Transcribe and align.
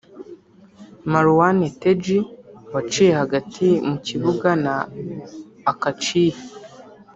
Marouane 1.11 1.67
Tej 1.81 2.05
waciye 2.73 3.11
hagati 3.21 3.67
mu 3.89 3.97
kibuga 4.07 4.49
na 4.65 4.75
Akacihi 5.71 6.41